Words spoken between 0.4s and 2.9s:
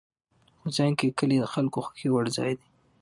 افغانستان کې کلي د خلکو خوښې وړ ځای دی.